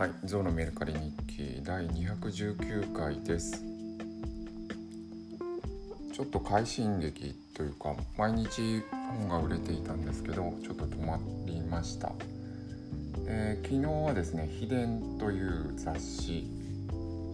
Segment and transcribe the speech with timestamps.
[0.00, 3.62] はい、ゾウのメルカリ日記第219回です。
[6.14, 12.12] ちょっと快進撃というか毎日本が売れていたんですけどちょっと止まりました。
[13.26, 16.48] えー昨日はですね「秘伝」という雑誌、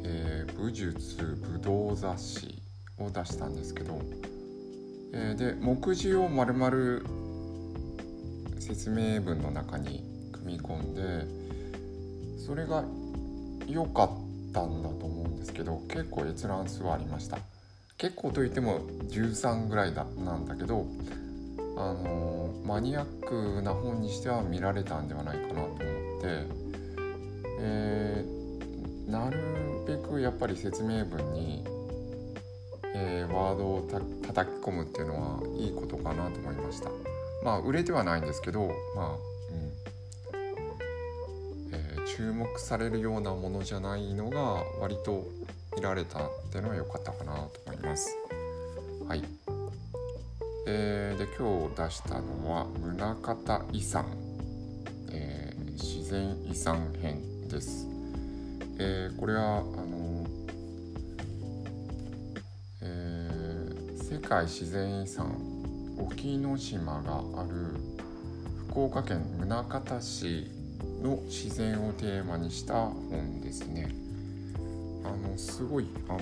[0.02, 2.60] えー武術武道雑誌
[2.98, 4.02] を出したんですけど、
[5.12, 7.06] えーで目次をまるまる
[8.58, 10.02] 説明文の中に
[10.32, 11.45] 組み込んで
[12.46, 12.84] それが
[13.66, 14.10] 良かっ
[14.52, 17.38] たんだと思うんですけど結構閲覧数はありました。
[17.98, 20.86] 結構といっても13ぐらいだなんだけど
[21.76, 25.86] あのーマニアックな本にしては見られたんではないかなと思って、
[27.60, 29.38] えーなる
[29.86, 31.64] べくやっぱり説明文に、
[32.92, 36.90] えーワードをた叩き込むっていうのはいいことかなと思いました。
[37.44, 39.35] まあ売れてはないんですけどまあ
[42.06, 45.26] 注目されるようなものじゃないのが割と
[45.76, 48.16] 見られたっていうのは良かったかなと思います。
[49.08, 49.24] はい。
[50.68, 54.06] えーで今日出したのは宗像遺産、
[55.10, 57.86] えー自然遺産編です。
[58.78, 60.26] えーこれはあの
[62.82, 65.36] えー世界自然遺産
[65.98, 67.74] 沖ノ島がある
[68.68, 70.55] 福岡県宗像市
[71.06, 73.94] の自然をテーマにした本ですね。
[75.04, 76.20] あのすごいあの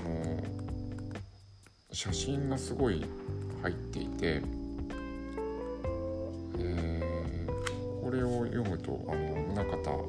[1.91, 3.03] 写真がすごい
[3.63, 4.41] 入っていて、
[6.59, 7.05] えー
[8.03, 10.07] これを読むとあの宗像好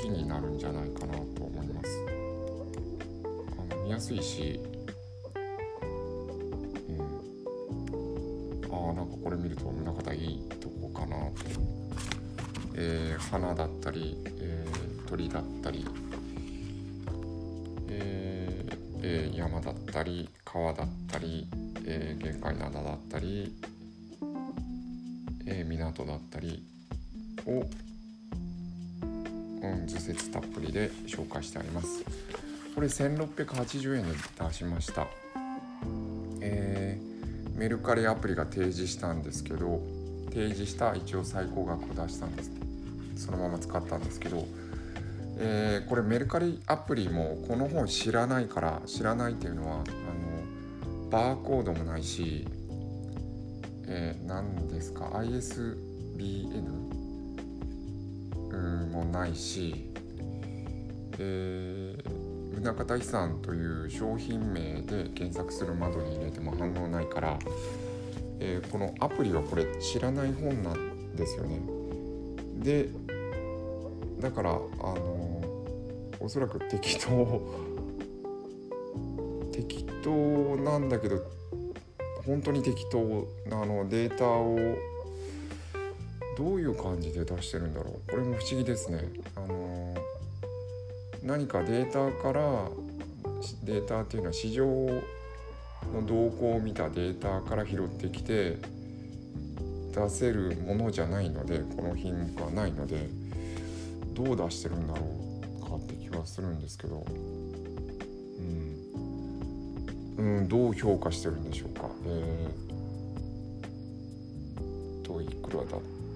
[0.00, 2.06] きになるんじゃないかなと思います。
[3.72, 4.60] あの見やすいし、
[6.88, 11.77] うん、ああなんかこれ見ると宗像いいとこかなと。
[12.80, 15.84] えー花だったり、えー鳥だったり、
[17.88, 21.48] えーえー山だったり川だったり、
[21.84, 23.52] えー玄海灘だったり、
[25.46, 26.62] えー港だったり
[27.46, 27.64] を、
[29.62, 32.04] うん、図説たっぷりで紹介してあります。
[32.76, 35.08] これ1680円で出しました。
[36.40, 39.82] えーメルカリアプリが提示したんですけど
[40.30, 42.52] 提示した一応最高額を出したんです
[43.18, 44.46] そのまま使ったんですけど、
[45.38, 49.84] えーこれメルカリアプリもこの本知らないから知らないっていうのはあの
[51.10, 52.46] バーコードもないし、
[53.86, 55.78] えー何ですか ISBN
[58.50, 59.90] うんもないし、
[61.18, 62.28] えー
[62.58, 67.38] 宗像遺産という商品名で検索する窓に入れても反応ないから、
[68.40, 71.60] えーこのアプリはこれ知らない本なんですよね。
[72.58, 72.88] で
[74.20, 75.42] だからあの
[76.20, 77.40] おそらく適当
[79.52, 80.10] 適当
[80.56, 81.18] なんだけど
[82.26, 84.56] 本当に適当なあのデータを
[86.36, 89.00] どういう感じで出してるんだろうこれも不思議ですね。
[89.34, 89.94] あの
[91.22, 92.68] 何かデータから
[93.64, 98.56] データっていうのは市場の動向を見たデータから拾ってきて
[99.94, 103.08] 出せるものじゃないのでこの品目はないので
[104.18, 105.06] どう出してるんだろ
[105.62, 107.06] うかって気はするんですけど。
[110.18, 111.88] うん、うん、どう評価してるんでしょうか。
[112.04, 115.66] えー、といくらだっ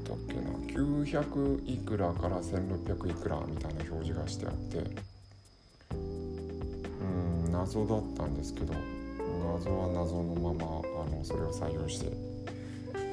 [0.04, 0.50] たっけな。
[0.80, 4.78] 900いくらから1600いくらみたいな表示がしてあって。
[5.92, 8.74] うん謎だったんですけど。
[9.54, 10.66] 謎は謎のまま
[11.06, 12.06] あのそれを採用して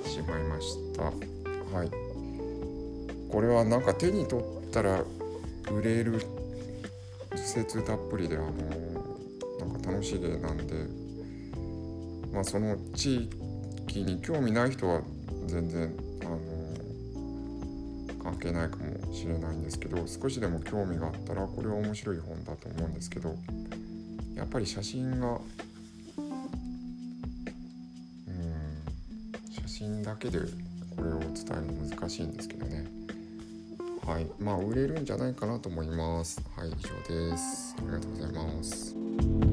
[0.10, 1.04] しまいました。
[1.78, 1.92] はい。
[3.32, 5.04] これはなんか手に取ったら
[5.72, 6.20] 売れる
[7.36, 8.48] 図説たっぷりであの
[9.60, 10.74] なんか楽しげなんで
[12.34, 13.30] まあその地
[13.88, 15.02] 域に興味ない人は
[15.48, 16.40] 全然あの
[18.24, 23.36] 関係ないかもしれないんですけど少しでも興味があったらこれは面白い本だと思うんですけど
[24.36, 25.40] やっぱり写真が
[26.18, 26.44] うん
[29.52, 30.40] 写真だけで
[30.96, 32.99] これを伝えるの難しいんですけどね。
[34.10, 34.28] はい。
[34.40, 36.42] まあ売れるんじゃないかなと思います。
[36.56, 37.76] はい以上です。
[37.78, 39.49] ありがとうございます。